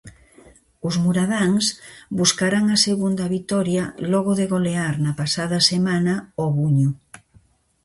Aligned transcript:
Os 0.87 0.95
muradáns 1.03 1.65
buscarán 2.19 2.65
a 2.75 2.77
segunda 2.87 3.25
vitoria 3.35 3.83
logo 4.13 4.31
de 4.39 4.45
golear 4.53 4.93
na 5.05 5.13
pasada 5.21 5.57
semana 5.71 6.13
ao 6.39 6.49
Buño. 6.57 6.89